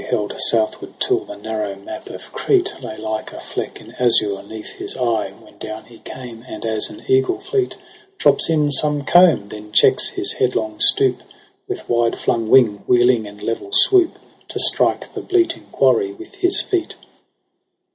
Held 0.01 0.33
southward, 0.41 0.99
till 0.99 1.19
the 1.25 1.35
narrow 1.35 1.75
map 1.75 2.09
of 2.09 2.31
Crete 2.33 2.73
Lay 2.81 2.97
like 2.97 3.31
a 3.31 3.39
fleck 3.39 3.79
in 3.79 3.91
azure 3.99 4.41
'neath 4.41 4.73
his 4.73 4.97
eye; 4.97 5.29
When 5.29 5.59
down 5.59 5.85
he 5.85 5.99
came, 5.99 6.43
and 6.47 6.65
as 6.65 6.89
an 6.89 7.03
eagle 7.07 7.39
fleet 7.39 7.75
Drops 8.17 8.49
in 8.49 8.71
some 8.71 9.03
combe, 9.03 9.49
then 9.49 9.71
checks 9.71 10.07
his 10.09 10.33
headlong 10.33 10.79
stoop 10.79 11.17
With 11.67 11.87
wide 11.87 12.17
flung 12.17 12.49
wing, 12.49 12.83
wheeEng 12.89 13.27
in 13.27 13.37
level 13.37 13.69
swoop 13.71 14.17
To 14.47 14.57
strike 14.59 15.13
the 15.13 15.21
bleating 15.21 15.67
quarry 15.71 16.11
with 16.13 16.33
his 16.33 16.61
feet. 16.61 16.95